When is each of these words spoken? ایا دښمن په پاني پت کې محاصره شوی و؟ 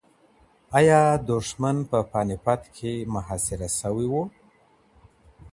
ایا 0.77 1.01
دښمن 1.29 1.77
په 1.89 1.97
پاني 2.11 2.37
پت 2.45 2.61
کې 2.75 2.93
محاصره 3.13 3.67
شوی 3.79 4.07
و؟ 4.11 4.13